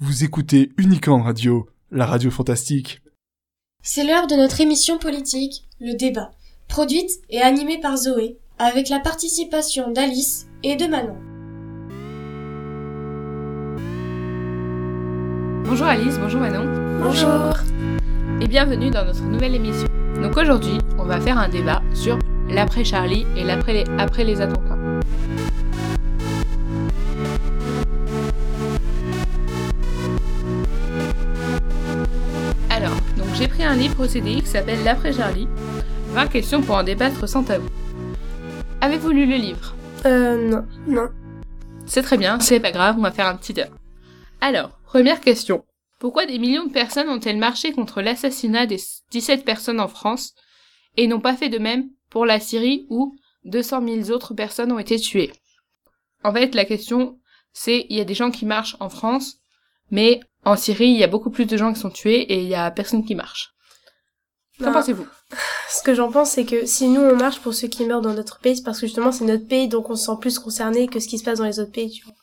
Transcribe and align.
Vous 0.00 0.22
écoutez 0.22 0.70
Unicorn 0.78 1.22
Radio, 1.22 1.66
la 1.90 2.06
radio 2.06 2.30
fantastique. 2.30 3.02
C'est 3.82 4.04
l'heure 4.04 4.28
de 4.28 4.36
notre 4.36 4.60
émission 4.60 4.96
politique, 4.96 5.64
le 5.80 5.96
débat, 5.96 6.30
produite 6.68 7.10
et 7.30 7.42
animée 7.42 7.80
par 7.80 7.96
Zoé, 7.96 8.38
avec 8.60 8.90
la 8.90 9.00
participation 9.00 9.90
d'Alice 9.90 10.46
et 10.62 10.76
de 10.76 10.86
Manon. 10.86 11.16
Bonjour 15.64 15.88
Alice, 15.88 16.16
bonjour 16.20 16.42
Manon. 16.42 17.02
Bonjour. 17.02 17.58
Et 18.40 18.46
bienvenue 18.46 18.90
dans 18.90 19.04
notre 19.04 19.24
nouvelle 19.24 19.56
émission. 19.56 19.88
Donc 20.22 20.36
aujourd'hui, 20.36 20.78
on 20.96 21.06
va 21.06 21.20
faire 21.20 21.38
un 21.38 21.48
débat 21.48 21.82
sur 21.92 22.20
l'après 22.48 22.84
Charlie 22.84 23.26
et 23.36 23.42
l'après 23.42 23.72
les, 23.72 23.84
après 23.98 24.22
les 24.22 24.40
attentats. 24.40 24.67
J'ai 33.38 33.46
pris 33.46 33.62
un 33.62 33.76
livre 33.76 34.04
au 34.04 34.08
CDI 34.08 34.42
qui 34.42 34.48
s'appelle 34.48 34.82
L'après 34.82 35.12
Charlie. 35.12 35.46
20 36.08 36.26
questions 36.26 36.60
pour 36.60 36.74
en 36.74 36.82
débattre 36.82 37.28
sans 37.28 37.44
tabou. 37.44 37.68
Avez-vous 38.80 39.10
lu 39.10 39.26
le 39.26 39.36
livre? 39.36 39.76
Euh, 40.06 40.48
non. 40.48 40.66
Non. 40.88 41.08
C'est 41.86 42.02
très 42.02 42.18
bien, 42.18 42.40
c'est 42.40 42.58
pas 42.58 42.72
grave, 42.72 42.96
on 42.98 43.02
va 43.02 43.12
faire 43.12 43.28
un 43.28 43.36
petit 43.36 43.60
heure. 43.60 43.70
Alors, 44.40 44.80
première 44.84 45.20
question. 45.20 45.64
Pourquoi 46.00 46.26
des 46.26 46.40
millions 46.40 46.66
de 46.66 46.72
personnes 46.72 47.08
ont-elles 47.08 47.38
marché 47.38 47.70
contre 47.72 48.02
l'assassinat 48.02 48.66
des 48.66 48.80
17 49.12 49.44
personnes 49.44 49.80
en 49.80 49.88
France 49.88 50.34
et 50.96 51.06
n'ont 51.06 51.20
pas 51.20 51.36
fait 51.36 51.48
de 51.48 51.58
même 51.58 51.90
pour 52.10 52.26
la 52.26 52.40
Syrie 52.40 52.86
où 52.90 53.16
200 53.44 53.86
000 53.86 54.10
autres 54.10 54.34
personnes 54.34 54.72
ont 54.72 54.80
été 54.80 54.98
tuées? 54.98 55.32
En 56.24 56.32
fait, 56.32 56.56
la 56.56 56.64
question, 56.64 57.20
c'est 57.52 57.86
il 57.88 57.96
y 57.96 58.00
a 58.00 58.04
des 58.04 58.14
gens 58.14 58.32
qui 58.32 58.46
marchent 58.46 58.76
en 58.80 58.88
France, 58.88 59.36
mais 59.90 60.20
en 60.44 60.56
Syrie, 60.56 60.88
il 60.88 60.98
y 60.98 61.04
a 61.04 61.08
beaucoup 61.08 61.30
plus 61.30 61.46
de 61.46 61.56
gens 61.56 61.72
qui 61.72 61.80
sont 61.80 61.90
tués 61.90 62.20
et 62.20 62.42
il 62.42 62.48
y 62.48 62.54
a 62.54 62.70
personne 62.70 63.04
qui 63.04 63.14
marche. 63.14 63.50
Qu'en 64.58 64.66
Bah, 64.66 64.72
pensez-vous 64.74 65.06
Ce 65.68 65.82
que 65.82 65.94
j'en 65.94 66.10
pense, 66.10 66.30
c'est 66.30 66.44
que 66.44 66.66
si 66.66 66.88
nous 66.88 67.00
on 67.00 67.16
marche 67.16 67.40
pour 67.40 67.54
ceux 67.54 67.68
qui 67.68 67.84
meurent 67.84 68.00
dans 68.00 68.14
notre 68.14 68.40
pays, 68.40 68.56
c'est 68.56 68.62
parce 68.64 68.80
que 68.80 68.86
justement 68.86 69.12
c'est 69.12 69.24
notre 69.24 69.46
pays, 69.46 69.68
donc 69.68 69.90
on 69.90 69.96
se 69.96 70.06
sent 70.06 70.18
plus 70.20 70.38
concerné 70.38 70.88
que 70.88 71.00
ce 71.00 71.08
qui 71.08 71.18
se 71.18 71.24
passe 71.24 71.38
dans 71.38 71.44
les 71.44 71.60
autres 71.60 71.72
pays, 71.72 71.90
tu 71.90 72.04
vois. 72.04 72.14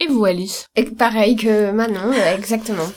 Et 0.00 0.08
vous, 0.08 0.24
Alice 0.24 0.66
Et 0.76 0.84
pareil 0.84 1.36
que 1.36 1.70
Manon, 1.70 2.12
exactement. 2.12 2.88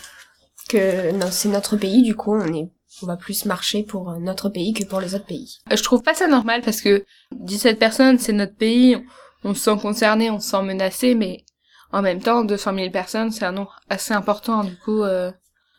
Que 0.67 1.11
non, 1.11 1.27
c'est 1.31 1.49
notre 1.49 1.77
pays, 1.77 2.03
du 2.03 2.15
coup, 2.15 2.33
on 2.33 2.53
est, 2.53 2.69
on 3.01 3.05
va 3.05 3.15
plus 3.17 3.45
marcher 3.45 3.83
pour 3.83 4.09
euh, 4.09 4.17
notre 4.19 4.49
pays 4.49 4.73
que 4.73 4.83
pour 4.83 4.99
les 4.99 5.15
autres 5.15 5.25
pays. 5.25 5.59
Euh, 5.71 5.75
Je 5.75 5.83
trouve 5.83 6.01
pas 6.03 6.13
ça 6.13 6.27
normal 6.27 6.61
parce 6.63 6.81
que 6.81 7.05
17 7.35 7.79
personnes, 7.79 8.19
c'est 8.19 8.33
notre 8.33 8.55
pays, 8.55 8.97
on 9.43 9.53
se 9.53 9.61
sent 9.61 9.77
concerné, 9.81 10.29
on 10.29 10.39
se 10.39 10.49
sent 10.49 10.61
menacé, 10.61 11.15
mais 11.15 11.45
en 11.91 12.01
même 12.01 12.21
temps, 12.21 12.43
200 12.43 12.73
000 12.75 12.91
personnes, 12.91 13.31
c'est 13.31 13.45
un 13.45 13.51
nombre 13.51 13.79
assez 13.89 14.13
important, 14.13 14.63
du 14.63 14.75
coup... 14.77 15.03
euh, 15.03 15.31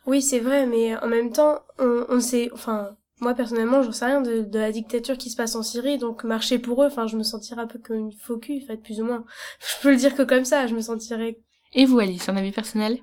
Oui, 0.05 0.21
c'est 0.21 0.39
vrai, 0.39 0.65
mais 0.65 0.95
en 0.97 1.07
même 1.07 1.31
temps, 1.31 1.61
on, 1.79 2.05
on 2.09 2.19
sait, 2.19 2.49
enfin, 2.53 2.95
moi 3.19 3.33
personnellement, 3.33 3.83
j'en 3.83 3.91
sais 3.91 4.05
rien 4.05 4.21
de, 4.21 4.41
de 4.41 4.59
la 4.59 4.71
dictature 4.71 5.17
qui 5.17 5.29
se 5.29 5.35
passe 5.35 5.55
en 5.55 5.63
Syrie, 5.63 5.97
donc 5.97 6.23
marcher 6.23 6.59
pour 6.59 6.83
eux, 6.83 6.87
enfin, 6.87 7.07
je 7.07 7.17
me 7.17 7.23
sentirais 7.23 7.61
un 7.61 7.67
peu 7.67 7.79
comme 7.79 7.97
une 7.97 8.11
faux 8.13 8.37
cul, 8.37 8.61
en 8.63 8.67
fait, 8.67 8.77
plus 8.77 8.99
ou 9.01 9.05
moins. 9.05 9.23
Je 9.59 9.81
peux 9.81 9.91
le 9.91 9.97
dire 9.97 10.15
que 10.15 10.23
comme 10.23 10.45
ça, 10.45 10.67
je 10.67 10.75
me 10.75 10.81
sentirais. 10.81 11.39
Et 11.73 11.85
vous, 11.85 11.99
Alice, 11.99 12.27
un 12.29 12.35
avis 12.37 12.51
personnel? 12.51 12.99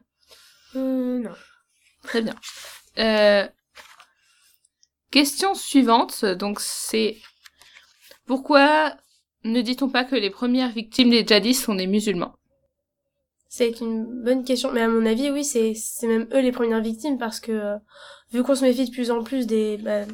Euh, 0.76 1.18
non. 1.20 1.34
Très 2.02 2.22
bien. 2.22 2.34
Euh, 2.98 3.48
Question 5.10 5.54
suivante, 5.54 6.24
donc 6.24 6.60
c'est... 6.60 7.16
Pourquoi 8.26 8.94
ne 9.44 9.60
dit-on 9.60 9.88
pas 9.90 10.04
que 10.04 10.16
les 10.16 10.30
premières 10.30 10.70
victimes 10.70 11.10
des 11.10 11.26
djihadistes 11.26 11.64
sont 11.64 11.74
des 11.74 11.86
musulmans? 11.86 12.37
C'est 13.48 13.80
une 13.80 14.04
bonne 14.22 14.44
question, 14.44 14.70
mais 14.72 14.82
à 14.82 14.88
mon 14.88 15.06
avis, 15.06 15.30
oui, 15.30 15.44
c'est 15.44 15.72
c'est 15.74 16.06
même 16.06 16.28
eux 16.32 16.40
les 16.40 16.52
premières 16.52 16.82
victimes 16.82 17.18
parce 17.18 17.40
que 17.40 17.52
euh, 17.52 17.76
vu 18.32 18.42
qu'on 18.42 18.54
se 18.54 18.64
méfie 18.64 18.84
de 18.84 18.90
plus 18.90 19.10
en 19.10 19.22
plus 19.22 19.46
des 19.46 19.78
bah, 19.78 20.04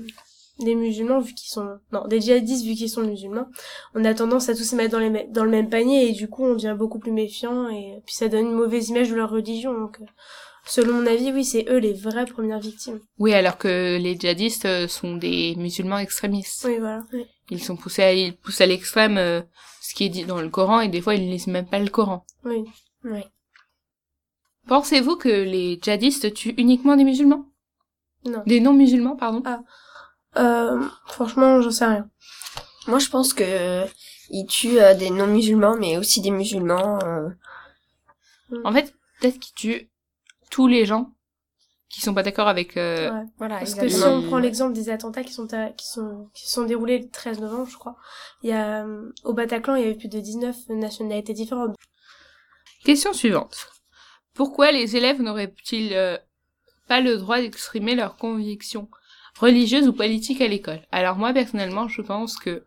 des 0.60 0.76
musulmans 0.76 1.18
vu 1.18 1.34
qu'ils 1.34 1.50
sont 1.50 1.78
non 1.92 2.06
des 2.06 2.20
djihadistes 2.20 2.64
vu 2.64 2.74
qu'ils 2.74 2.88
sont 2.88 3.02
musulmans, 3.02 3.48
on 3.94 4.04
a 4.04 4.14
tendance 4.14 4.48
à 4.48 4.54
tous 4.54 4.62
se 4.62 4.76
mettre 4.76 4.92
dans 4.92 5.00
les 5.00 5.26
dans 5.30 5.44
le 5.44 5.50
même 5.50 5.68
panier 5.68 6.08
et 6.08 6.12
du 6.12 6.28
coup 6.28 6.44
on 6.44 6.54
devient 6.54 6.76
beaucoup 6.78 7.00
plus 7.00 7.10
méfiant 7.10 7.68
et 7.68 8.00
puis 8.06 8.14
ça 8.14 8.28
donne 8.28 8.46
une 8.46 8.52
mauvaise 8.52 8.90
image 8.90 9.10
de 9.10 9.16
leur 9.16 9.30
religion 9.30 9.74
donc 9.74 9.98
euh, 10.00 10.04
selon 10.66 10.94
mon 10.94 11.06
avis, 11.06 11.32
oui, 11.32 11.44
c'est 11.44 11.66
eux 11.68 11.78
les 11.78 11.92
vraies 11.92 12.26
premières 12.26 12.60
victimes. 12.60 13.00
Oui, 13.18 13.34
alors 13.34 13.58
que 13.58 13.98
les 13.98 14.16
djihadistes 14.18 14.64
euh, 14.64 14.88
sont 14.88 15.16
des 15.16 15.54
musulmans 15.56 15.98
extrémistes. 15.98 16.64
Oui, 16.66 16.78
voilà. 16.78 17.02
Oui. 17.12 17.26
Ils 17.50 17.62
sont 17.62 17.76
poussés 17.76 18.02
à, 18.02 18.12
ils 18.12 18.34
poussent 18.34 18.60
à 18.60 18.66
l'extrême 18.66 19.18
euh, 19.18 19.42
ce 19.82 19.94
qui 19.94 20.04
est 20.04 20.08
dit 20.08 20.24
dans 20.24 20.40
le 20.40 20.48
Coran 20.48 20.80
et 20.80 20.88
des 20.88 21.02
fois 21.02 21.14
ils 21.14 21.26
ne 21.26 21.30
lisent 21.30 21.48
même 21.48 21.66
pas 21.66 21.78
le 21.78 21.90
Coran. 21.90 22.24
Oui. 22.44 22.64
Oui. 23.04 23.22
Pensez-vous 24.66 25.16
que 25.16 25.28
les 25.28 25.78
djihadistes 25.80 26.32
tuent 26.32 26.54
uniquement 26.56 26.96
des 26.96 27.04
musulmans? 27.04 27.46
Non. 28.24 28.42
Des 28.46 28.60
non-musulmans, 28.60 29.16
pardon? 29.16 29.42
Euh, 30.36 30.82
franchement, 31.06 31.60
j'en 31.60 31.70
sais 31.70 31.84
rien. 31.84 32.08
Moi, 32.86 32.98
je 32.98 33.08
pense 33.10 33.34
que 33.34 33.44
euh, 33.46 33.86
ils 34.30 34.46
tuent 34.46 34.78
euh, 34.80 34.94
des 34.94 35.10
non-musulmans, 35.10 35.76
mais 35.76 35.98
aussi 35.98 36.20
des 36.22 36.30
musulmans. 36.30 36.98
euh, 37.04 37.28
En 38.64 38.72
fait, 38.72 38.94
peut-être 39.20 39.38
qu'ils 39.38 39.54
tuent 39.54 39.90
tous 40.50 40.66
les 40.66 40.86
gens 40.86 41.10
qui 41.90 42.00
sont 42.00 42.14
pas 42.14 42.22
d'accord 42.22 42.48
avec... 42.48 42.76
euh, 42.78 43.10
Ouais. 43.12 43.26
Voilà, 43.38 43.58
Parce 43.58 43.74
que 43.74 43.88
si 43.88 44.02
on 44.02 44.22
prend 44.22 44.38
l'exemple 44.38 44.72
des 44.72 44.88
attentats 44.88 45.22
qui 45.22 45.32
sont, 45.34 45.52
à- 45.52 45.68
qui 45.70 45.86
sont 45.86 46.28
qui 46.34 46.46
se 46.46 46.52
sont 46.54 46.64
déroulés 46.64 46.98
le 47.00 47.10
13 47.10 47.38
novembre, 47.40 47.68
je 47.70 47.76
crois, 47.76 47.96
il 48.42 48.48
y 48.48 48.52
a 48.52 48.84
euh, 48.84 49.12
au 49.24 49.34
Bataclan, 49.34 49.74
il 49.76 49.82
y 49.82 49.84
avait 49.84 49.94
plus 49.94 50.08
de 50.08 50.18
19 50.18 50.56
nationalités 50.70 51.34
différentes. 51.34 51.76
Question 52.84 53.14
suivante. 53.14 53.68
Pourquoi 54.34 54.70
les 54.70 54.94
élèves 54.94 55.22
n'auraient-ils 55.22 55.94
euh, 55.94 56.18
pas 56.86 57.00
le 57.00 57.16
droit 57.16 57.40
d'exprimer 57.40 57.94
leurs 57.94 58.16
convictions 58.16 58.90
religieuses 59.40 59.88
ou 59.88 59.94
politiques 59.94 60.42
à 60.42 60.48
l'école? 60.48 60.82
Alors 60.92 61.16
moi 61.16 61.32
personnellement, 61.32 61.88
je 61.88 62.02
pense 62.02 62.36
que 62.36 62.62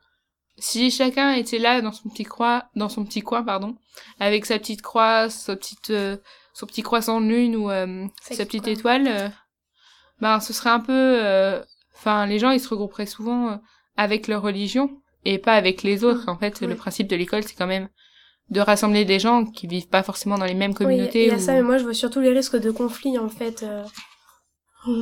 si 0.58 0.90
chacun 0.90 1.34
était 1.34 1.60
là 1.60 1.82
dans 1.82 1.92
son 1.92 2.10
petit 2.10 2.24
croix, 2.24 2.66
dans 2.76 2.90
son 2.90 3.06
petit 3.06 3.22
coin, 3.22 3.44
pardon, 3.44 3.78
avec 4.20 4.48
sa 4.48 4.58
petite 4.58 4.82
croix, 4.82 5.30
sa 5.30 5.56
petite, 5.56 5.92
euh, 5.92 6.18
son 6.54 6.66
petit 6.66 6.82
croissant 6.82 7.22
de 7.22 7.28
lune 7.28 7.56
ou 7.56 7.70
euh, 7.70 8.08
Sa 8.22 8.44
petite 8.44 8.68
étoile, 8.68 9.32
ben 10.20 10.40
ce 10.40 10.52
serait 10.52 10.72
un 10.72 10.80
peu, 10.80 11.62
enfin 11.96 12.26
les 12.26 12.40
gens 12.40 12.50
ils 12.50 12.60
se 12.60 12.70
regrouperaient 12.70 13.06
souvent 13.06 13.62
avec 13.98 14.28
leur 14.28 14.42
religion 14.42 14.90
et 15.26 15.38
pas 15.38 15.54
avec 15.54 15.84
les 15.84 16.04
autres. 16.04 16.28
En 16.28 16.40
fait, 16.40 16.58
oui. 16.62 16.68
le 16.68 16.76
principe 16.76 17.08
de 17.08 17.16
l'école 17.16 17.44
c'est 17.44 17.56
quand 17.56 17.68
même 17.68 17.90
de 18.50 18.60
rassembler 18.62 19.04
des 19.06 19.20
gens 19.20 19.46
qui 19.46 19.68
vivent 19.68 19.88
pas 19.90 20.04
forcément 20.04 20.38
dans 20.38 20.46
les 20.46 20.54
mêmes 20.54 20.72
Oui, 20.72 20.78
communautés. 20.78 21.24
il 21.24 21.28
y 21.28 21.32
a 21.32 21.36
ou- 21.36 21.40
ça, 21.40 21.54
mais 21.54 21.62
moi 21.64 21.78
je 21.78 21.84
vois 21.84 21.94
surtout 21.94 22.20
les 22.22 22.32
risques 22.32 22.56
de 22.60 22.72
conflit 22.72 23.18
en 23.18 23.30
fait. 23.30 23.64
euh, 23.64 23.84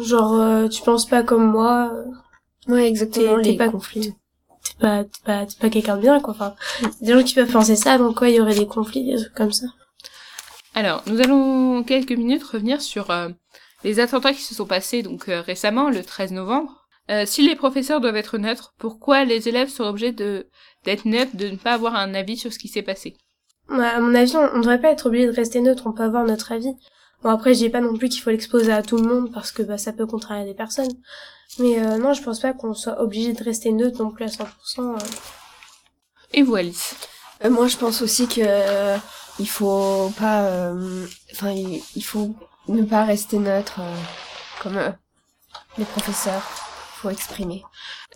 Genre, 0.03 0.33
euh, 0.33 0.67
tu 0.67 0.81
penses 0.81 1.05
pas 1.07 1.21
comme 1.23 1.45
moi, 1.51 1.91
euh, 1.93 2.05
Ouais, 2.73 2.87
exactement, 2.87 3.35
T'es- 3.37 3.41
t'es 3.43 3.51
les 3.51 3.57
pas- 3.57 3.69
conflits. 3.69 4.13
t'es 4.63 4.73
pas, 4.79 5.03
t'es 5.03 5.19
pas, 5.23 5.45
t'es 5.45 5.55
pas 5.59 5.69
quelqu'un 5.69 5.97
de 5.97 6.01
bien 6.01 6.19
quoi. 6.19 6.33
Enfin, 6.33 6.55
des 7.01 7.13
gens 7.13 7.21
qui 7.23 7.35
peuvent 7.35 7.51
penser 7.51 7.75
ça, 7.75 7.99
donc 7.99 8.17
quoi, 8.17 8.29
il 8.29 8.35
y 8.35 8.41
aurait 8.41 8.55
des 8.55 8.65
conflits, 8.65 9.05
des 9.05 9.17
trucs 9.17 9.35
comme 9.35 9.51
ça. 9.53 9.67
Alors, 10.73 11.03
nous 11.05 11.19
allons 11.21 11.83
quelques 11.83 12.11
minutes 12.11 12.43
revenir 12.43 12.81
sur 12.81 13.11
euh, 13.11 13.29
les 13.83 13.99
attentats 13.99 14.33
qui 14.33 14.41
se 14.41 14.55
sont 14.55 14.65
passés 14.65 15.03
donc 15.03 15.29
euh, 15.29 15.41
récemment, 15.41 15.89
le 15.91 16.03
13 16.03 16.31
novembre. 16.31 16.87
Euh, 17.11 17.25
si 17.27 17.47
les 17.47 17.55
professeurs 17.55 18.01
doivent 18.01 18.15
être 18.15 18.39
neutres, 18.39 18.73
pourquoi 18.79 19.23
les 19.25 19.47
élèves 19.47 19.69
sont 19.69 19.83
obligés 19.83 20.11
de 20.11 20.47
d'être 20.83 21.05
neutres, 21.05 21.35
de 21.35 21.49
ne 21.49 21.55
pas 21.57 21.73
avoir 21.73 21.93
un 21.95 22.15
avis 22.15 22.37
sur 22.37 22.51
ce 22.51 22.57
qui 22.57 22.67
s'est 22.67 22.81
passé? 22.81 23.15
À 23.69 23.99
mon 23.99 24.13
avis, 24.15 24.35
on, 24.35 24.49
on 24.55 24.59
devrait 24.59 24.81
pas 24.81 24.89
être 24.91 25.07
obligé 25.07 25.27
de 25.27 25.31
rester 25.35 25.61
neutre, 25.61 25.83
on 25.85 25.91
peut 25.93 26.03
avoir 26.03 26.23
notre 26.25 26.51
avis. 26.51 26.73
Bon 27.23 27.29
après, 27.29 27.53
je 27.53 27.59
dis 27.59 27.69
pas 27.69 27.81
non 27.81 27.95
plus 27.97 28.09
qu'il 28.09 28.21
faut 28.21 28.29
l'exposer 28.29 28.71
à 28.71 28.83
tout 28.83 28.97
le 28.97 29.03
monde 29.07 29.31
parce 29.33 29.51
que 29.51 29.63
bah 29.63 29.77
ça 29.77 29.93
peut 29.93 30.05
contrarier 30.05 30.45
des 30.45 30.53
personnes. 30.53 30.91
Mais 31.59 31.79
euh, 31.79 31.97
non, 31.97 32.13
je 32.13 32.21
pense 32.21 32.39
pas 32.39 32.53
qu'on 32.53 32.73
soit 32.73 33.01
obligé 33.01 33.33
de 33.33 33.43
rester 33.43 33.71
neutre 33.71 34.01
non 34.03 34.11
plus 34.11 34.25
à 34.25 34.27
100%. 34.27 34.45
euh. 34.79 34.97
Et 36.33 36.43
vous, 36.43 36.55
Alice? 36.55 36.95
Euh, 37.43 37.49
moi, 37.49 37.67
je 37.67 37.77
pense 37.77 38.01
aussi 38.01 38.27
que 38.27 38.41
euh, 38.43 38.97
il 39.39 39.47
faut 39.49 40.11
pas, 40.19 40.43
euh, 40.43 41.05
enfin, 41.31 41.51
il, 41.51 41.81
il 41.95 42.03
faut 42.03 42.35
ne 42.67 42.83
pas 42.83 43.03
rester 43.05 43.37
neutre 43.39 43.79
euh, 43.79 43.95
comme 44.61 44.77
euh, 44.77 44.89
les 45.77 45.85
professeurs. 45.85 46.43
Il 46.97 46.99
faut 47.01 47.09
exprimer. 47.09 47.63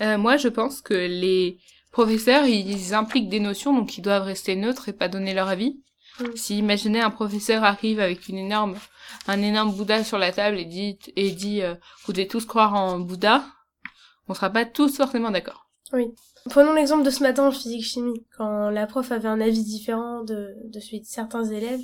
Euh, 0.02 0.18
Moi, 0.18 0.38
je 0.38 0.48
pense 0.48 0.82
que 0.82 0.94
les 0.94 1.58
professeurs, 1.92 2.46
ils 2.46 2.94
impliquent 2.94 3.30
des 3.30 3.40
notions, 3.40 3.74
donc 3.74 3.98
ils 3.98 4.02
doivent 4.02 4.24
rester 4.24 4.56
neutres 4.56 4.90
et 4.90 4.94
pas 4.94 5.08
donner 5.08 5.34
leur 5.34 5.48
avis. 5.48 5.80
Mm. 6.20 6.36
Si 6.36 6.58
imaginez 6.58 7.02
un 7.02 7.10
professeur 7.12 7.64
arrive 7.64 8.00
avec 8.00 8.28
une 8.28 8.38
énorme, 8.38 8.76
un 9.28 9.42
énorme 9.42 9.72
Bouddha 9.74 10.04
sur 10.04 10.18
la 10.18 10.32
table 10.32 10.58
et 10.58 10.66
dit, 10.66 10.98
et 11.16 11.32
dit, 11.32 11.62
euh, 11.62 11.76
vous 12.06 12.14
devez 12.14 12.28
tous 12.28 12.46
croire 12.46 12.74
en 12.76 13.00
Bouddha, 13.00 13.44
on 14.28 14.34
sera 14.34 14.50
pas 14.50 14.66
tous 14.66 14.96
forcément 14.98 15.32
d'accord. 15.32 15.70
Prenons 16.50 16.74
l'exemple 16.74 17.04
de 17.04 17.10
ce 17.10 17.24
matin 17.24 17.48
en 17.48 17.52
physique-chimie, 17.52 18.24
quand 18.38 18.70
la 18.70 18.88
prof 18.88 19.12
avait 19.12 19.28
un 19.28 19.42
avis 19.42 19.64
différent 19.64 20.24
de, 20.24 20.56
de 20.66 20.80
celui 20.80 21.02
de 21.02 21.06
certains 21.06 21.46
élèves. 21.46 21.82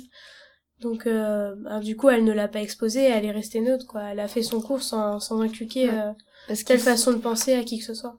Donc, 0.80 1.06
euh, 1.06 1.54
bah, 1.56 1.80
du 1.80 1.96
coup, 1.96 2.08
elle 2.10 2.24
ne 2.24 2.32
l'a 2.32 2.48
pas 2.48 2.60
exposé, 2.60 3.02
elle 3.02 3.24
est 3.24 3.30
restée 3.30 3.60
neutre, 3.60 3.86
quoi. 3.86 4.02
Elle 4.04 4.20
a 4.20 4.28
fait 4.28 4.42
son 4.42 4.60
cours 4.60 4.82
sans, 4.82 5.20
sans 5.20 5.40
inculquer 5.40 5.88
Ouais. 5.88 5.98
euh, 5.98 6.12
Parce 6.48 6.64
telle 6.64 6.78
façon 6.80 7.12
de 7.12 7.18
penser 7.18 7.54
à 7.54 7.64
qui 7.64 7.78
que 7.78 7.84
ce 7.84 7.94
soit. 7.94 8.18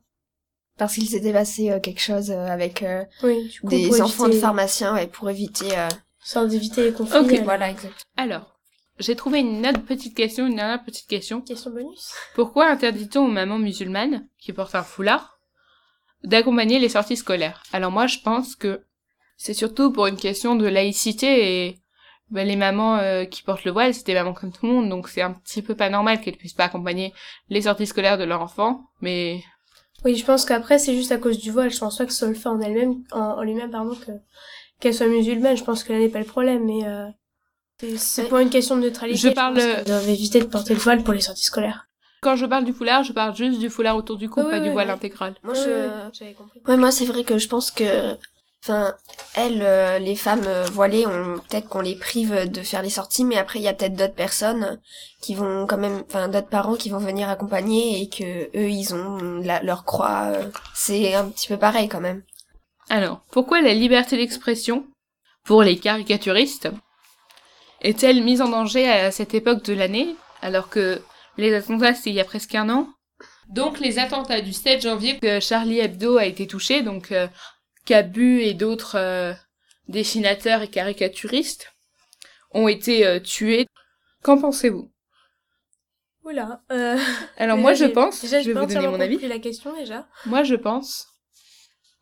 Parce 0.78 0.94
qu'il 0.96 1.08
s'était 1.10 1.34
passé 1.34 1.72
euh, 1.72 1.80
quelque 1.80 2.02
chose 2.02 2.32
euh, 2.32 2.46
avec 2.48 2.84
euh, 2.84 3.04
Oui, 3.24 3.48
du 3.50 3.62
coup, 3.62 3.68
des 3.70 4.02
enfants 4.02 4.26
de 4.26 4.30
éviter- 4.30 4.42
pharmaciens 4.42 4.94
ouais, 4.94 5.08
pour 5.08 5.30
éviter. 5.30 5.78
euh, 5.78 5.88
Sorte 6.24 6.50
d'éviter 6.50 6.84
les 6.84 6.92
conflits. 6.94 7.18
Ok, 7.20 7.32
elle- 7.32 7.44
Voilà, 7.44 7.70
exact. 7.70 8.04
Alors, 8.18 8.58
j'ai 9.00 9.16
trouvé 9.16 9.40
une 9.40 9.66
autre 9.66 9.84
petite 9.84 10.16
question, 10.16 10.46
une 10.48 10.56
dernière 10.56 10.84
petite 10.84 11.08
question. 11.08 11.42
Question 11.42 11.72
bonus. 11.72 12.12
Pourquoi 12.36 12.68
interdit-on 12.70 13.26
aux 13.26 13.32
mamans 13.32 13.60
musulmanes 13.60 14.28
qui 14.40 14.52
portent 14.54 14.76
un 14.76 14.84
foulard 14.84 15.38
d'accompagner 16.24 16.80
les 16.80 16.90
sorties 16.90 17.18
scolaires? 17.18 17.64
Alors 17.74 17.92
moi, 17.92 18.08
je 18.08 18.20
pense 18.20 18.56
que 18.56 18.82
c'est 19.38 19.54
surtout 19.54 19.92
pour 19.92 20.08
une 20.08 20.18
question 20.18 20.56
de 20.56 20.66
laïcité 20.68 21.68
et 21.68 21.80
ben, 22.32 22.46
les 22.48 22.56
mamans 22.56 22.98
euh, 22.98 23.26
qui 23.26 23.44
portent 23.44 23.64
le 23.66 23.72
voile, 23.72 23.94
c'est 23.94 24.06
des 24.06 24.14
mamans 24.16 24.34
comme 24.34 24.52
tout 24.52 24.66
le 24.66 24.74
monde, 24.74 24.90
donc 24.90 25.08
c'est 25.10 25.22
un 25.22 25.32
petit 25.32 25.62
peu 25.62 25.76
pas 25.76 25.90
normal 25.90 26.20
qu'elles 26.20 26.36
puissent 26.36 26.54
pas 26.54 26.66
accompagner 26.66 27.14
les 27.50 27.62
sorties 27.62 27.86
scolaires 27.88 28.18
de 28.18 28.24
leur 28.26 28.42
enfant. 28.42 28.82
Mais 29.02 29.42
Oui, 30.06 30.16
je 30.16 30.26
pense 30.26 30.46
qu'après, 30.46 30.80
c'est 30.80 30.96
juste 30.96 31.12
à 31.12 31.18
cause 31.18 31.38
du 31.40 31.52
voile. 31.52 31.72
Je 31.72 31.80
pense 31.80 31.98
pas 31.98 32.06
que 32.06 32.12
ce 32.12 32.20
soit 32.20 32.28
le 32.28 32.34
fait 32.36 32.50
en 32.50 32.62
elle-même, 32.62 33.04
en, 33.12 33.20
en 33.20 33.42
lui-même, 33.44 33.72
pardon, 33.72 33.96
que, 33.96 34.12
qu'elle 34.80 34.94
soit 34.94 35.08
musulmane. 35.08 35.58
Je 35.58 35.64
pense 35.64 35.84
que 35.84 35.92
là 35.94 36.00
n'est 36.00 36.10
pas 36.10 36.20
le 36.20 36.26
problème, 36.26 36.66
mais, 36.66 36.86
euh, 36.88 37.08
c'est- 37.98 38.28
pour 38.30 38.38
une 38.40 38.50
question 38.50 38.76
de 38.76 38.82
neutralité. 38.82 39.20
Je 39.20 39.30
parle- 39.30 39.56
pense 39.56 39.64
qu'elles 39.64 39.84
doivent 39.86 40.10
éviter 40.10 40.40
de 40.40 40.46
porter 40.46 40.74
le 40.74 40.80
voile 40.80 41.04
pour 41.04 41.14
les 41.14 41.22
sorties 41.22 41.44
scolaires. 41.46 41.84
quand 42.22 42.36
je 42.36 42.46
parle 42.46 42.66
du 42.66 42.74
foulard, 42.74 43.04
je 43.04 43.14
parle 43.14 43.36
juste 43.36 43.60
du 43.60 43.70
foulard 43.70 43.96
autour 43.96 44.18
du 44.18 44.28
cou, 44.30 44.42
pas 44.44 44.54
oui, 44.58 44.62
du 44.62 44.68
oui, 44.68 44.74
voile 44.74 44.88
oui. 44.88 44.94
intégral. 44.94 45.36
Moi, 45.44 45.54
je... 45.54 46.10
j'avais 46.14 46.34
compris. 46.34 46.60
Ouais, 46.68 46.76
moi, 46.78 46.92
c'est 46.92 47.06
vrai 47.06 47.24
que 47.24 47.38
je 47.38 47.48
pense 47.48 47.72
que, 47.72 48.16
enfin, 48.64 48.96
elles, 49.36 49.62
euh, 49.62 50.00
les 50.00 50.16
femmes 50.16 50.46
euh, 50.48 50.66
voilées, 50.66 51.06
on 51.08 51.40
peut-être 51.40 51.68
qu'on 51.70 51.82
les 51.82 51.96
prive 51.96 52.50
de 52.52 52.62
faire 52.62 52.82
les 52.82 52.90
sorties, 52.90 53.24
mais 53.26 53.38
après, 53.38 53.60
il 53.60 53.64
y 53.64 53.68
a 53.68 53.74
peut-être 53.74 53.96
d'autres 53.96 54.14
personnes 54.16 54.80
qui 55.22 55.36
vont 55.36 55.66
quand 55.68 55.78
même, 55.78 56.04
enfin, 56.10 56.28
d'autres 56.28 56.50
parents 56.50 56.76
qui 56.76 56.90
vont 56.90 56.98
venir 57.00 57.30
accompagner 57.30 58.02
et 58.02 58.10
que 58.10 58.46
eux, 58.58 58.70
ils 58.70 58.94
ont 58.94 59.18
la- 59.42 59.62
leur 59.64 59.86
croix. 59.86 60.24
euh, 60.26 60.44
c'est 60.74 61.14
un 61.14 61.30
petit 61.30 61.48
peu 61.48 61.58
pareil 61.58 61.88
quand 61.88 62.02
même. 62.02 62.24
Alors, 62.90 63.22
pourquoi 63.32 63.62
la 63.62 63.74
liberté 63.74 64.18
d'expression, 64.18 64.86
pour 65.46 65.64
les 65.64 65.78
caricaturistes, 65.78 66.70
est-elle 67.82 68.24
mise 68.24 68.42
en 68.42 68.50
danger 68.50 68.90
à 68.90 69.12
cette 69.12 69.34
époque 69.34 69.64
de 69.64 69.74
l'année, 69.74 70.16
alors 70.42 70.70
que 70.70 71.02
les 71.38 71.54
attentats, 71.54 71.94
c'était 71.94 72.10
il 72.12 72.16
y 72.16 72.20
a 72.22 72.26
presque 72.26 72.56
un 72.56 72.70
an? 72.70 72.90
Donc, 73.50 73.80
les 73.80 74.00
attentats 74.00 74.42
du 74.42 74.52
7 74.52 74.82
janvier, 74.82 75.20
que 75.20 75.40
Charlie 75.40 75.80
Hebdo 75.80 76.18
a 76.18 76.26
été 76.26 76.48
touché, 76.48 76.82
donc 76.82 77.12
Cabu 77.88 78.42
et 78.42 78.54
d'autres 78.54 78.98
euh, 78.98 79.34
dessinateurs 79.88 80.62
et 80.62 80.68
caricaturistes 80.68 81.74
ont 82.52 82.68
été 82.68 83.08
euh, 83.08 83.20
tués. 83.20 83.66
Qu'en 84.24 84.38
pensez-vous? 84.38 84.92
Oula. 86.26 86.62
Euh, 86.70 86.98
Alors 87.38 87.58
moi, 87.66 87.74
je 87.74 87.86
pense, 87.86 88.22
Déjà, 88.22 88.42
je 88.42 88.52
vais 88.52 88.60
vous 88.60 88.66
donner 88.68 88.88
mon 88.88 89.00
avis. 89.00 89.26
la 89.26 89.40
question, 89.40 89.74
déjà. 89.74 90.06
Moi, 90.26 90.44
je 90.44 90.56
pense 90.56 91.08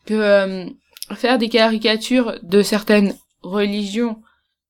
que 0.08 0.66
faire 1.14 1.38
des 1.38 1.50
caricatures 1.50 2.40
de 2.42 2.64
certaines 2.64 3.16
religions, 3.44 4.24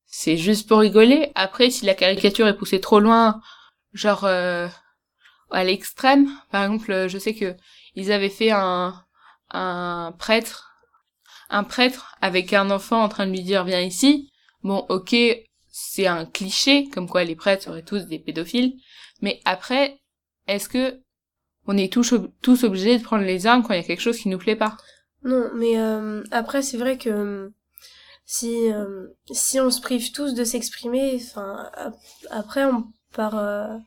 c'est 0.06 0.36
juste 0.36 0.68
pour 0.68 0.80
rigoler. 0.80 1.32
Après, 1.36 1.70
si 1.70 1.86
la 1.86 1.94
caricature 1.94 2.48
est 2.48 2.58
poussée 2.58 2.82
trop 2.82 3.00
loin, 3.00 3.42
genre 3.94 4.26
à 4.26 5.64
l'extrême, 5.64 6.30
par 6.52 6.64
exemple, 6.64 7.08
je 7.08 7.18
sais 7.18 7.34
que 7.34 7.56
ils 7.96 8.12
avaient 8.12 8.30
fait 8.30 8.52
un 8.52 9.02
un 9.52 10.14
prêtre, 10.18 10.75
un 11.50 11.64
prêtre 11.64 12.16
avec 12.22 12.54
un 12.54 12.70
enfant 12.72 13.04
en 13.04 13.10
train 13.10 13.26
de 13.28 13.32
lui 13.32 13.42
dire 13.42 13.64
viens 13.66 13.82
ici. 13.82 14.32
Bon, 14.64 14.86
ok, 14.90 15.16
c'est 15.72 16.08
un 16.08 16.26
cliché, 16.26 16.90
comme 16.90 17.08
quoi 17.10 17.24
les 17.24 17.36
prêtres 17.36 17.64
seraient 17.64 17.84
tous 17.84 18.06
des 18.08 18.20
pédophiles. 18.20 18.74
Mais 19.22 19.40
après, 19.46 20.00
est-ce 20.48 20.70
que 20.70 21.00
on 21.68 21.78
est 21.78 21.92
tous, 21.92 22.12
ob- 22.14 22.32
tous 22.42 22.64
obligés 22.64 22.98
de 22.98 23.04
prendre 23.04 23.24
les 23.24 23.48
armes 23.48 23.64
quand 23.64 23.74
il 23.74 23.78
y 23.78 23.84
a 23.84 23.84
quelque 23.84 24.02
chose 24.02 24.20
qui 24.20 24.30
nous 24.30 24.38
plaît 24.38 24.56
pas? 24.56 24.78
Non, 25.24 25.50
mais 25.56 25.80
euh, 25.80 26.24
après, 26.32 26.62
c'est 26.62 26.78
vrai 26.78 26.98
que 26.98 27.52
si 28.26 28.72
euh, 28.72 29.08
si 29.32 29.60
on 29.60 29.70
se 29.72 29.82
prive 29.82 30.12
tous 30.12 30.34
de 30.36 30.44
s'exprimer, 30.44 31.16
enfin, 31.16 31.70
ap- 31.76 31.96
après, 32.30 32.66
on 32.66 32.86
part... 33.14 33.38
Euh... 33.38 33.78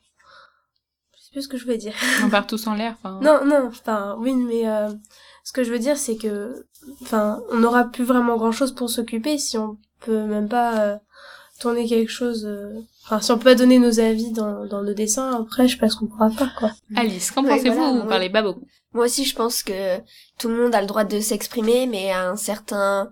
Je 1.15 1.23
sais 1.23 1.31
plus 1.31 1.41
ce 1.43 1.47
que 1.47 1.57
je 1.57 1.63
voulais 1.65 1.77
dire. 1.77 1.93
On 2.23 2.29
part 2.29 2.47
tous 2.47 2.65
en 2.67 2.73
l'air. 2.73 2.95
Enfin, 2.99 3.19
Non, 3.21 3.45
non, 3.45 3.67
enfin, 3.67 4.15
oui, 4.19 4.33
mais 4.33 4.67
euh, 4.67 4.89
ce 5.49 5.53
que 5.53 5.63
je 5.63 5.71
veux 5.71 5.79
dire, 5.79 5.97
c'est 5.97 6.15
que, 6.15 6.63
enfin, 7.01 7.41
on 7.51 7.57
n'aura 7.57 7.85
plus 7.85 8.03
vraiment 8.03 8.37
grand-chose 8.37 8.75
pour 8.75 8.87
s'occuper 8.87 9.39
si 9.39 9.57
on 9.57 9.77
peut 10.01 10.23
même 10.25 10.47
pas 10.47 10.79
euh, 10.81 10.97
tourner 11.59 11.87
quelque 11.87 12.11
chose. 12.11 12.45
euh, 12.45 12.79
Enfin, 13.05 13.19
si 13.19 13.31
on 13.31 13.37
peut 13.39 13.45
pas 13.45 13.55
donner 13.55 13.79
nos 13.79 13.99
avis 13.99 14.31
dans, 14.31 14.67
dans 14.67 14.83
nos 14.83 14.93
dessins, 14.93 15.41
après, 15.41 15.67
je 15.67 15.73
sais 15.73 15.79
pas 15.79 15.89
ce 15.89 15.95
qu'on 15.95 16.05
pourra 16.05 16.29
faire, 16.29 16.53
quoi. 16.53 16.69
Alice, 16.95 17.31
qu'en 17.31 17.43
Ouais, 17.43 17.49
pensez-vous 17.55 17.75
voilà, 17.75 17.93
Vous 17.93 18.01
ouais. 18.01 18.07
parlez 18.07 18.29
pas 18.29 18.43
beaucoup. 18.43 18.61
Moi 18.93 19.05
aussi, 19.05 19.25
je 19.25 19.35
pense 19.35 19.63
que 19.63 19.97
tout 20.37 20.49
le 20.49 20.55
monde 20.61 20.75
a 20.75 20.81
le 20.81 20.85
droit 20.87 21.03
de 21.03 21.19
s'exprimer, 21.19 21.87
mais 21.87 22.11
à 22.11 22.29
un 22.29 22.35
certain, 22.35 23.11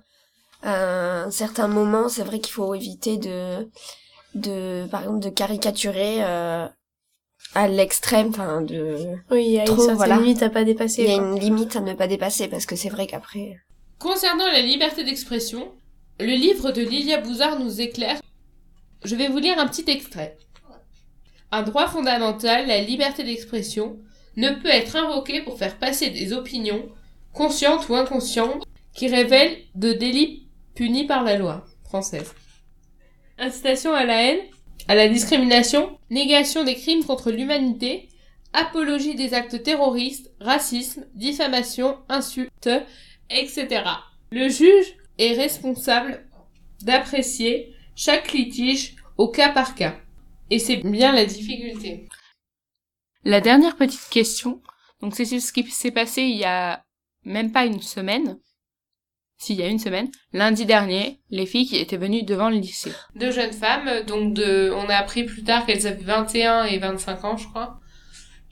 à 0.61 1.23
un 1.23 1.31
certain 1.31 1.67
moment, 1.67 2.07
c'est 2.09 2.21
vrai 2.23 2.39
qu'il 2.39 2.53
faut 2.53 2.75
éviter 2.75 3.17
de, 3.17 3.67
de, 4.35 4.85
par 4.91 5.01
exemple, 5.01 5.21
de 5.21 5.29
caricaturer 5.29 6.23
euh, 6.23 6.67
à 7.55 7.67
l'extrême, 7.67 8.29
enfin, 8.29 8.61
de, 8.61 9.15
Oui, 9.31 9.45
il 9.45 9.51
y 9.53 9.57
a 9.57 9.61
une 9.61 9.67
Trop, 9.67 9.77
certaine 9.77 9.95
voilà. 9.97 10.17
limite 10.17 10.43
à 10.43 10.49
pas 10.49 10.63
dépasser. 10.63 11.03
il 11.03 11.09
y 11.09 11.13
a 11.13 11.17
quoi. 11.17 11.27
une 11.27 11.39
limite 11.39 11.75
à 11.75 11.81
ne 11.81 11.93
pas 11.93 12.07
dépasser 12.07 12.47
parce 12.47 12.65
que 12.65 12.75
c'est 12.75 12.89
vrai 12.89 13.07
qu'après. 13.07 13.57
Concernant 13.99 14.47
la 14.47 14.61
liberté 14.61 15.03
d'expression, 15.03 15.71
le 16.19 16.27
livre 16.35 16.71
de 16.71 16.81
Lilia 16.81 17.19
Bouzard 17.19 17.59
nous 17.59 17.81
éclaire. 17.81 18.19
Je 19.03 19.15
vais 19.15 19.27
vous 19.27 19.37
lire 19.39 19.57
un 19.59 19.67
petit 19.67 19.89
extrait. 19.89 20.37
Un 21.51 21.63
droit 21.63 21.87
fondamental, 21.87 22.67
la 22.67 22.81
liberté 22.81 23.23
d'expression, 23.23 23.97
ne 24.35 24.51
peut 24.51 24.69
être 24.69 24.95
invoqué 24.95 25.41
pour 25.41 25.57
faire 25.57 25.77
passer 25.77 26.09
des 26.09 26.33
opinions, 26.33 26.89
conscientes 27.33 27.87
ou 27.89 27.95
inconscientes, 27.95 28.63
qui 28.93 29.07
révèlent 29.07 29.57
de 29.75 29.93
délits 29.93 30.47
punis 30.75 31.05
par 31.07 31.23
la 31.23 31.37
loi 31.37 31.65
française. 31.85 32.33
Incitation 33.39 33.93
à 33.93 34.03
la 34.03 34.23
haine, 34.23 34.39
à 34.87 34.95
la 34.95 35.09
discrimination, 35.09 35.97
négation 36.09 36.63
des 36.63 36.75
crimes 36.75 37.03
contre 37.03 37.31
l'humanité, 37.31 38.09
apologie 38.53 39.15
des 39.15 39.33
actes 39.33 39.61
terroristes, 39.63 40.31
racisme, 40.39 41.05
diffamation, 41.13 41.97
insultes, 42.09 42.69
etc. 43.29 43.83
Le 44.31 44.49
juge 44.49 44.95
est 45.17 45.33
responsable 45.33 46.25
d'apprécier 46.81 47.73
chaque 47.95 48.31
litige 48.33 48.95
au 49.17 49.27
cas 49.29 49.49
par 49.49 49.75
cas. 49.75 49.97
Et 50.49 50.59
c'est 50.59 50.77
bien 50.77 51.11
la 51.11 51.25
difficulté. 51.25 52.07
La 53.23 53.41
dernière 53.41 53.75
petite 53.75 54.07
question, 54.09 54.61
donc 55.01 55.15
c'est 55.15 55.25
ce 55.25 55.51
qui 55.51 55.63
s'est 55.69 55.91
passé 55.91 56.21
il 56.21 56.37
y 56.37 56.45
a 56.45 56.83
même 57.25 57.51
pas 57.51 57.65
une 57.65 57.81
semaine. 57.81 58.39
S'il 59.37 59.57
y 59.57 59.63
a 59.63 59.67
une 59.67 59.79
semaine, 59.79 60.09
lundi 60.33 60.65
dernier, 60.65 61.19
les 61.29 61.45
filles 61.45 61.67
qui 61.67 61.77
étaient 61.77 61.97
venues 61.97 62.23
devant 62.23 62.49
le 62.49 62.57
lycée. 62.57 62.91
Deux 63.15 63.31
jeunes 63.31 63.53
femmes, 63.53 64.03
donc 64.07 64.33
de, 64.33 64.71
on 64.75 64.89
a 64.89 64.95
appris 64.95 65.23
plus 65.23 65.43
tard 65.43 65.65
qu'elles 65.65 65.85
avaient 65.85 66.03
21 66.03 66.65
et 66.65 66.79
25 66.79 67.23
ans, 67.23 67.37
je 67.37 67.47
crois. 67.47 67.79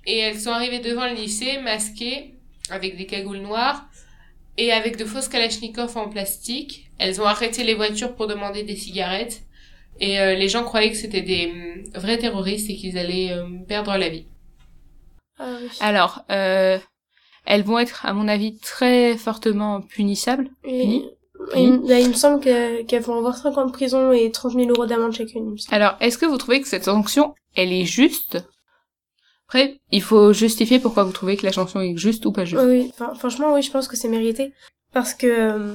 Et 0.05 0.19
elles 0.19 0.39
sont 0.39 0.51
arrivées 0.51 0.79
devant 0.79 1.07
le 1.07 1.15
lycée, 1.15 1.57
masquées, 1.59 2.35
avec 2.69 2.97
des 2.97 3.07
cagoules 3.07 3.39
noires, 3.39 3.87
et 4.57 4.71
avec 4.71 4.97
de 4.97 5.05
fausses 5.05 5.27
kalachnikovs 5.27 5.97
en 5.97 6.09
plastique. 6.09 6.89
Elles 6.97 7.19
ont 7.19 7.25
arrêté 7.25 7.63
les 7.63 7.73
voitures 7.73 8.15
pour 8.15 8.27
demander 8.27 8.63
des 8.63 8.75
cigarettes. 8.75 9.41
Et 9.99 10.19
euh, 10.19 10.35
les 10.35 10.49
gens 10.49 10.63
croyaient 10.63 10.91
que 10.91 10.97
c'était 10.97 11.21
des 11.21 11.51
hum, 11.51 11.83
vrais 11.95 12.17
terroristes 12.17 12.69
et 12.69 12.75
qu'ils 12.75 12.97
allaient 12.97 13.31
euh, 13.31 13.47
perdre 13.67 13.95
la 13.97 14.09
vie. 14.09 14.25
Ah 15.39 15.57
oui. 15.61 15.69
Alors, 15.79 16.23
euh, 16.31 16.77
elles 17.45 17.63
vont 17.63 17.79
être, 17.79 18.05
à 18.05 18.13
mon 18.13 18.27
avis, 18.27 18.57
très 18.57 19.17
fortement 19.17 19.81
punissables. 19.81 20.49
Et, 20.63 21.03
bah, 21.53 21.99
il 21.99 22.09
me 22.09 22.13
semble 22.13 22.39
que- 22.43 22.83
qu'elles 22.83 23.03
vont 23.03 23.17
avoir 23.17 23.37
5 23.37 23.57
ans 23.57 23.65
de 23.65 23.71
prison 23.71 24.11
et 24.11 24.31
30 24.31 24.53
000 24.53 24.69
euros 24.69 24.85
d'amende 24.85 25.13
chacune. 25.13 25.55
Alors, 25.71 25.95
est-ce 25.99 26.17
que 26.17 26.25
vous 26.25 26.37
trouvez 26.37 26.61
que 26.61 26.67
cette 26.67 26.85
sanction, 26.85 27.35
elle 27.55 27.71
est 27.73 27.85
juste? 27.85 28.37
Après, 29.47 29.79
il 29.91 30.01
faut 30.01 30.33
justifier 30.33 30.79
pourquoi 30.79 31.03
vous 31.03 31.11
trouvez 31.11 31.37
que 31.37 31.45
la 31.45 31.51
sanction 31.53 31.79
est 31.81 31.95
juste 31.97 32.25
ou 32.25 32.31
pas 32.31 32.45
juste. 32.45 32.63
Oui. 32.65 32.89
Enfin, 32.93 33.13
franchement, 33.13 33.53
oui, 33.53 33.61
je 33.61 33.69
pense 33.71 33.87
que 33.87 33.95
c'est 33.95 34.07
mérité. 34.07 34.53
Parce 34.91 35.13
que 35.13 35.27
euh, 35.27 35.73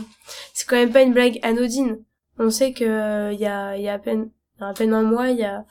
c'est 0.54 0.66
quand 0.66 0.76
même 0.76 0.90
pas 0.92 1.02
une 1.02 1.12
blague 1.12 1.38
anodine. 1.42 1.98
On 2.38 2.50
sait 2.50 2.72
que 2.72 2.84
euh, 2.84 3.32
y 3.34 3.46
a, 3.46 3.76
y 3.76 3.86
a 3.86 3.92
à 3.94 3.98
peine 3.98 4.30
à 4.60 4.72
peine 4.74 4.92
un 4.94 5.02
mois, 5.02 5.30
il 5.30 5.38
y 5.38 5.44
a, 5.44 5.64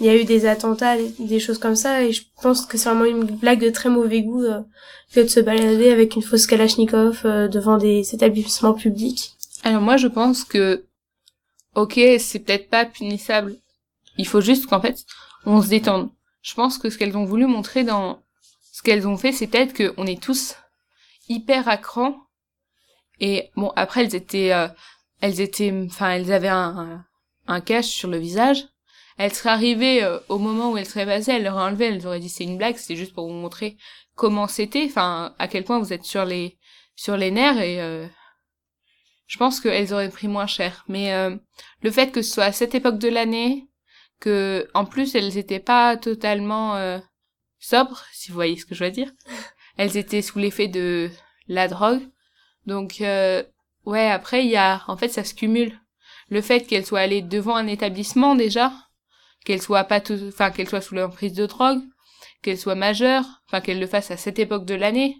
il 0.00 0.06
y 0.06 0.08
a 0.08 0.16
eu 0.16 0.24
des 0.24 0.46
attentats, 0.46 0.96
des- 1.18 1.40
choses 1.40 1.58
comme 1.58 1.76
ça, 1.76 2.02
et 2.02 2.12
je 2.12 2.22
pense 2.42 2.66
que 2.66 2.76
c'est 2.78 2.88
vraiment 2.88 3.04
une 3.04 3.24
blague 3.24 3.60
de 3.64 3.70
très 3.70 3.88
mauvais 3.88 4.22
goût 4.22 4.42
euh, 4.42 4.60
que 5.14 5.20
de 5.20 5.26
se 5.28 5.40
balader 5.40 5.90
avec 5.90 6.16
une 6.16 6.22
fausse 6.22 6.46
Kalachnikov 6.46 7.22
euh, 7.24 7.48
devant 7.48 7.78
des 7.78 8.14
établissements 8.14 8.74
publics. 8.74 9.32
Alors 9.64 9.82
moi, 9.82 9.96
je 9.96 10.08
pense 10.08 10.44
que, 10.44 10.84
ok, 11.74 12.00
c'est 12.18 12.40
peut-être 12.40 12.68
pas 12.68 12.84
punissable. 12.84 13.56
Il 14.18 14.26
faut 14.26 14.40
juste 14.40 14.66
qu'en 14.66 14.80
fait, 14.80 15.04
on 15.46 15.62
se 15.62 15.68
détende. 15.68 16.10
Je 16.42 16.54
pense 16.54 16.78
que 16.78 16.90
ce 16.90 16.98
qu'elles 16.98 17.16
ont 17.16 17.24
voulu 17.24 17.46
montrer 17.46 17.84
dans 17.84 18.20
ce 18.72 18.82
qu'elles 18.82 19.06
ont 19.06 19.16
fait, 19.16 19.32
c'est 19.32 19.46
peut-être 19.46 19.74
qu'on 19.76 20.06
est 20.06 20.20
tous 20.20 20.56
hyper 21.28 21.68
à 21.68 21.76
cran. 21.76 22.16
Et 23.20 23.50
bon, 23.56 23.72
après, 23.76 24.02
elles 24.04 24.14
étaient, 24.16 24.52
euh, 24.52 24.66
elles 25.20 25.40
étaient, 25.40 25.72
enfin, 25.86 26.10
elles 26.10 26.32
avaient 26.32 26.48
un, 26.48 27.04
un 27.46 27.60
cache 27.60 27.88
sur 27.88 28.08
le 28.08 28.18
visage. 28.18 28.64
Elles 29.18 29.32
seraient 29.32 29.50
arrivées 29.50 30.02
euh, 30.02 30.18
au 30.28 30.38
moment 30.38 30.72
où 30.72 30.76
elles 30.76 30.86
seraient 30.86 31.06
passées, 31.06 31.32
elles 31.32 31.44
l'auraient 31.44 31.64
enlevé, 31.64 31.86
elles 31.86 32.06
auraient 32.06 32.20
dit 32.20 32.28
c'est 32.28 32.44
une 32.44 32.58
blague, 32.58 32.76
c'est 32.76 32.96
juste 32.96 33.14
pour 33.14 33.28
vous 33.28 33.34
montrer 33.34 33.76
comment 34.14 34.46
c'était, 34.46 34.86
enfin, 34.86 35.34
à 35.38 35.48
quel 35.48 35.64
point 35.64 35.78
vous 35.78 35.92
êtes 35.92 36.04
sur 36.04 36.24
les, 36.24 36.58
sur 36.96 37.16
les 37.16 37.30
nerfs 37.30 37.60
et, 37.60 37.80
euh, 37.80 38.06
je 39.32 39.38
pense 39.38 39.60
qu'elles 39.60 39.94
auraient 39.94 40.10
pris 40.10 40.28
moins 40.28 40.46
cher. 40.46 40.84
Mais 40.88 41.14
euh, 41.14 41.34
le 41.80 41.90
fait 41.90 42.12
que 42.12 42.20
ce 42.20 42.34
soit 42.34 42.44
à 42.44 42.52
cette 42.52 42.74
époque 42.74 42.98
de 42.98 43.08
l'année, 43.08 43.66
que 44.20 44.68
en 44.74 44.84
plus 44.84 45.14
elles 45.14 45.38
étaient 45.38 45.58
pas 45.58 45.96
totalement 45.96 46.76
euh, 46.76 46.98
sobres, 47.58 48.04
si 48.12 48.30
vous 48.30 48.34
voyez 48.34 48.58
ce 48.58 48.66
que 48.66 48.74
je 48.74 48.84
veux 48.84 48.90
dire. 48.90 49.10
Elles 49.78 49.96
étaient 49.96 50.20
sous 50.20 50.38
l'effet 50.38 50.68
de 50.68 51.10
la 51.48 51.66
drogue. 51.66 52.02
Donc 52.66 53.00
euh, 53.00 53.42
ouais, 53.86 54.10
après 54.10 54.44
il 54.44 54.50
y 54.50 54.56
a 54.56 54.82
en 54.86 54.98
fait 54.98 55.08
ça 55.08 55.24
se 55.24 55.32
cumule. 55.32 55.80
Le 56.30 56.40
fait 56.40 56.60
qu'elles 56.66 56.86
soient 56.86 57.00
allées 57.00 57.22
devant 57.22 57.56
un 57.56 57.66
établissement 57.66 58.34
déjà, 58.34 58.72
qu'elles 59.44 59.62
soient 59.62 59.84
pas 59.84 60.00
tout 60.00 60.18
enfin 60.28 60.50
qu'elles 60.50 60.68
soient 60.68 60.80
sous 60.80 60.94
l'emprise 60.94 61.32
de 61.34 61.46
drogue, 61.46 61.80
qu'elles 62.42 62.58
soient 62.58 62.74
majeures, 62.74 63.24
enfin 63.48 63.60
qu'elles 63.60 63.80
le 63.80 63.86
fassent 63.86 64.10
à 64.10 64.16
cette 64.16 64.38
époque 64.38 64.64
de 64.64 64.74
l'année. 64.74 65.16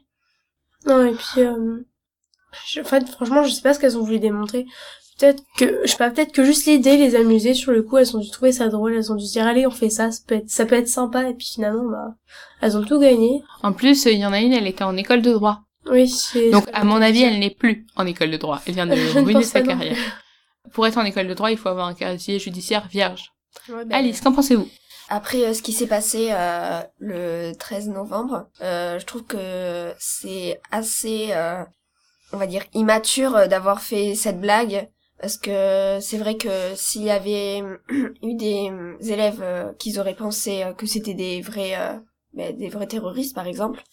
Non, 0.86 1.04
et 1.06 1.14
puis, 1.14 1.42
euh, 1.42 1.80
je- 2.66 2.80
en 2.80 2.84
fait, 2.84 3.08
franchement, 3.08 3.44
je 3.44 3.50
sais 3.50 3.62
pas 3.62 3.74
ce 3.74 3.78
qu'elles 3.80 3.96
ont 3.98 4.02
voulu 4.04 4.18
démontrer. 4.18 4.66
Peut-être 5.18 5.42
que, 5.56 5.80
je 5.84 5.90
sais 5.90 5.96
pas, 5.98 6.10
peut-être 6.10 6.32
que 6.32 6.42
juste 6.44 6.66
l'idée 6.66 6.96
les 6.96 7.14
amusait 7.14 7.54
sur 7.54 7.70
le 7.70 7.82
coup, 7.82 7.98
elles 7.98 8.16
ont 8.16 8.20
dû 8.20 8.30
trouver 8.30 8.50
ça 8.50 8.68
drôle, 8.68 8.94
elles 8.94 9.12
ont 9.12 9.14
dû 9.14 9.26
se 9.26 9.32
dire, 9.32 9.46
allez, 9.46 9.66
on 9.66 9.70
fait 9.70 9.90
ça, 9.90 10.10
ça 10.10 10.20
peut 10.26 10.34
être, 10.36 10.50
ça 10.50 10.66
peut 10.66 10.74
être 10.74 10.88
sympa, 10.88 11.28
et 11.28 11.34
puis 11.34 11.46
finalement, 11.46 11.88
bah, 11.88 12.14
elles 12.60 12.76
ont 12.76 12.82
tout 12.84 12.98
gagné. 12.98 13.42
En 13.62 13.72
plus, 13.72 14.06
il 14.06 14.18
y 14.18 14.26
en 14.26 14.32
a 14.32 14.40
une, 14.40 14.52
elle 14.52 14.66
était 14.66 14.82
en 14.84 14.96
école 14.96 15.22
de 15.22 15.32
droit. 15.32 15.60
Oui, 15.90 16.08
c'est... 16.08 16.50
Donc 16.50 16.64
à 16.72 16.84
mon 16.84 17.00
avis, 17.02 17.22
elle 17.22 17.38
n'est 17.38 17.50
plus 17.54 17.86
en 17.96 18.06
école 18.06 18.30
de 18.30 18.36
droit. 18.36 18.62
Elle 18.66 18.74
vient 18.74 18.86
de 18.86 18.94
ruiner 19.24 19.42
sa 19.44 19.60
carrière. 19.60 19.96
Pour 20.72 20.86
être 20.86 20.98
en 20.98 21.04
école 21.04 21.26
de 21.26 21.34
droit, 21.34 21.50
il 21.50 21.58
faut 21.58 21.68
avoir 21.68 21.86
un 21.86 21.94
casier 21.94 22.38
judiciaire 22.38 22.88
vierge. 22.88 23.32
Ouais, 23.68 23.84
bah, 23.84 23.96
Alice, 23.96 24.20
qu'en 24.20 24.32
pensez-vous? 24.32 24.68
Après 25.08 25.44
euh, 25.44 25.52
ce 25.52 25.60
qui 25.62 25.72
s'est 25.72 25.86
passé 25.86 26.28
euh, 26.30 26.80
le 26.98 27.52
13 27.52 27.88
novembre, 27.88 28.48
euh, 28.62 28.98
je 28.98 29.04
trouve 29.04 29.24
que 29.24 29.92
c'est 29.98 30.60
assez, 30.70 31.34
on 32.32 32.36
va 32.36 32.46
dire, 32.46 32.64
immature 32.74 33.48
d'avoir 33.48 33.82
fait 33.82 34.14
cette 34.14 34.40
blague. 34.40 34.88
Parce 35.20 35.36
que 35.36 35.98
c'est 36.00 36.18
vrai 36.18 36.36
que 36.36 36.74
s'il 36.74 37.02
y 37.02 37.10
avait 37.10 37.58
eu 38.22 38.34
des 38.34 38.72
élèves 39.02 39.74
qui 39.78 39.96
auraient 39.98 40.16
pensé 40.16 40.64
que 40.76 40.86
c'était 40.86 41.14
des 41.14 41.42
vrais, 41.42 41.76
ben, 42.32 42.56
des 42.56 42.68
vrais 42.68 42.88
terroristes 42.88 43.34
par 43.34 43.46
exemple, 43.46 43.84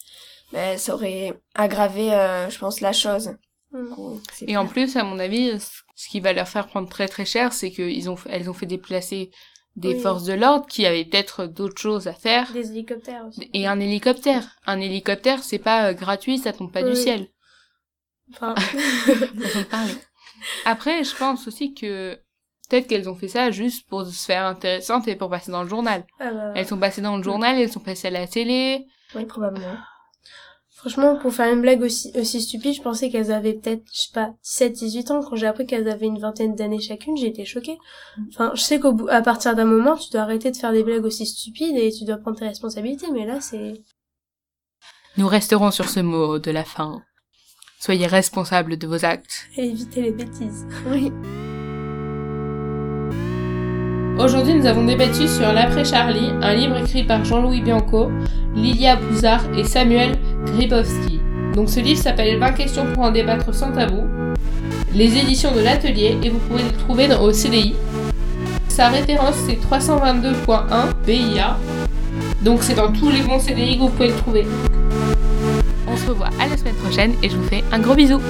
ben, 0.52 0.76
ça 0.76 0.94
aurait 0.94 1.40
aggravé, 1.54 2.08
je 2.48 2.58
pense, 2.58 2.80
la 2.80 2.92
chose. 2.92 3.36
Mm. 3.72 4.18
C'est 4.32 4.48
Et 4.48 4.56
en 4.56 4.66
plus, 4.66 4.96
à 4.96 5.04
mon 5.04 5.18
avis, 5.18 5.58
ce 5.94 6.08
qui 6.08 6.20
va 6.20 6.32
leur 6.32 6.48
faire 6.48 6.66
prendre 6.66 6.88
très 6.88 7.08
très 7.08 7.24
cher, 7.24 7.52
c'est 7.52 7.70
qu'ils 7.70 8.10
ont, 8.10 8.16
elles 8.28 8.50
ont 8.50 8.54
fait 8.54 8.66
déplacer 8.66 9.30
des 9.76 9.94
Oui. 9.94 10.00
forces 10.00 10.24
de 10.24 10.32
l'ordre 10.32 10.66
qui 10.66 10.84
avaient 10.86 11.04
peut-être 11.04 11.46
d'autres 11.46 11.80
choses 11.80 12.08
à 12.08 12.12
faire. 12.12 12.52
Des 12.52 12.70
hélicoptères 12.72 13.24
aussi. 13.26 13.48
Et 13.54 13.68
un 13.68 13.78
hélicoptère. 13.78 14.56
Un 14.66 14.80
hélicoptère, 14.80 15.44
c'est 15.44 15.60
pas 15.60 15.90
euh, 15.90 15.92
gratuit, 15.92 16.38
ça 16.38 16.52
tombe 16.52 16.72
pas 16.72 16.82
du 16.82 16.96
ciel. 16.96 17.28
Enfin. 18.32 18.54
Après, 20.64 21.04
je 21.04 21.14
pense 21.16 21.46
aussi 21.46 21.74
que 21.74 22.18
peut-être 22.68 22.86
qu'elles 22.88 23.08
ont 23.08 23.14
fait 23.14 23.28
ça 23.28 23.50
juste 23.50 23.88
pour 23.88 24.06
se 24.06 24.24
faire 24.24 24.46
intéressantes 24.46 25.06
et 25.08 25.16
pour 25.16 25.30
passer 25.30 25.52
dans 25.52 25.62
le 25.62 25.68
journal. 25.68 26.04
ah 26.18 26.30
bah, 26.32 26.52
Elles 26.56 26.66
sont 26.66 26.78
passées 26.78 27.02
dans 27.02 27.16
le 27.16 27.22
journal, 27.22 27.58
elles 27.58 27.70
sont 27.72 27.80
passées 27.80 28.08
à 28.08 28.10
la 28.10 28.26
télé. 28.26 28.86
Oui, 29.14 29.24
probablement. 29.26 29.76
Franchement, 30.80 31.16
pour 31.16 31.34
faire 31.34 31.52
une 31.52 31.60
blague 31.60 31.82
aussi, 31.82 32.10
aussi 32.14 32.40
stupide, 32.40 32.74
je 32.74 32.80
pensais 32.80 33.10
qu'elles 33.10 33.32
avaient 33.32 33.52
peut-être, 33.52 33.82
je 33.92 34.00
sais 34.00 34.12
pas, 34.14 34.32
17, 34.42 34.72
18 34.72 35.10
ans. 35.10 35.20
Quand 35.20 35.36
j'ai 35.36 35.46
appris 35.46 35.66
qu'elles 35.66 35.90
avaient 35.90 36.06
une 36.06 36.18
vingtaine 36.18 36.54
d'années 36.54 36.80
chacune, 36.80 37.18
j'ai 37.18 37.26
été 37.26 37.44
choquée. 37.44 37.76
Enfin, 38.30 38.52
je 38.54 38.62
sais 38.62 38.80
qu'au 38.80 38.92
bout, 38.92 39.08
à 39.10 39.20
partir 39.20 39.54
d'un 39.54 39.66
moment, 39.66 39.96
tu 39.96 40.08
dois 40.10 40.22
arrêter 40.22 40.50
de 40.50 40.56
faire 40.56 40.72
des 40.72 40.82
blagues 40.82 41.04
aussi 41.04 41.26
stupides 41.26 41.76
et 41.76 41.92
tu 41.92 42.06
dois 42.06 42.16
prendre 42.16 42.38
tes 42.38 42.46
responsabilités, 42.46 43.08
mais 43.12 43.26
là, 43.26 43.42
c'est... 43.42 43.74
Nous 45.18 45.28
resterons 45.28 45.70
sur 45.70 45.90
ce 45.90 46.00
mot 46.00 46.38
de 46.38 46.50
la 46.50 46.64
fin. 46.64 47.02
Soyez 47.78 48.06
responsables 48.06 48.78
de 48.78 48.86
vos 48.86 49.04
actes. 49.04 49.48
éviter 49.58 50.00
les 50.00 50.12
bêtises. 50.12 50.66
Oui. 50.86 51.12
Aujourd'hui, 54.22 54.52
nous 54.52 54.66
avons 54.66 54.84
débattu 54.84 55.26
sur 55.26 55.50
L'après 55.50 55.82
Charlie, 55.82 56.28
un 56.42 56.52
livre 56.52 56.76
écrit 56.76 57.04
par 57.04 57.24
Jean-Louis 57.24 57.62
Bianco, 57.62 58.10
Lilia 58.54 58.96
Bouzard 58.96 59.40
et 59.56 59.64
Samuel 59.64 60.18
Gribowski. 60.44 61.20
Donc 61.54 61.70
ce 61.70 61.80
livre 61.80 62.02
s'appelle 62.02 62.38
20 62.38 62.52
questions 62.52 62.84
pour 62.92 63.04
en 63.04 63.12
débattre 63.12 63.54
sans 63.54 63.72
tabou. 63.72 64.06
Les 64.94 65.16
éditions 65.16 65.52
de 65.52 65.60
l'atelier 65.60 66.18
et 66.22 66.28
vous 66.28 66.38
pouvez 66.38 66.64
le 66.64 66.72
trouver 66.72 67.08
dans, 67.08 67.22
au 67.22 67.32
CDI. 67.32 67.74
Sa 68.68 68.88
référence 68.88 69.36
c'est 69.46 69.58
322.1 69.58 70.66
BIA. 71.06 71.56
Donc 72.42 72.62
c'est 72.62 72.74
dans 72.74 72.92
tous 72.92 73.08
les 73.08 73.22
bons 73.22 73.40
CDI 73.40 73.78
que 73.78 73.84
vous 73.84 73.88
pouvez 73.88 74.08
le 74.08 74.16
trouver. 74.16 74.46
On 75.88 75.96
se 75.96 76.06
revoit 76.06 76.28
à 76.38 76.46
la 76.46 76.58
semaine 76.58 76.74
prochaine 76.74 77.14
et 77.22 77.30
je 77.30 77.36
vous 77.36 77.48
fais 77.48 77.64
un 77.72 77.78
gros 77.78 77.94
bisou. 77.94 78.20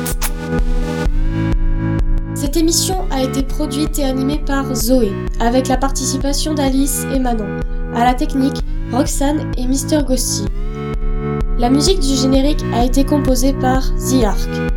Cette 2.50 2.62
émission 2.62 3.04
a 3.12 3.22
été 3.22 3.44
produite 3.44 4.00
et 4.00 4.04
animée 4.04 4.42
par 4.44 4.74
Zoé, 4.74 5.12
avec 5.38 5.68
la 5.68 5.76
participation 5.76 6.52
d'Alice 6.52 7.06
et 7.14 7.20
Manon. 7.20 7.60
À 7.94 8.02
la 8.02 8.12
technique, 8.12 8.60
Roxane 8.90 9.52
et 9.56 9.68
Mister 9.68 10.00
Ghosty. 10.04 10.46
La 11.58 11.70
musique 11.70 12.00
du 12.00 12.16
générique 12.16 12.64
a 12.74 12.84
été 12.84 13.04
composée 13.04 13.52
par 13.52 13.94
The 13.94 14.24
Ark. 14.24 14.69